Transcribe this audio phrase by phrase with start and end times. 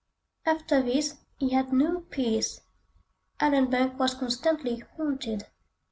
[0.47, 5.45] After this he had no peace—Allanbank was constantly haunted.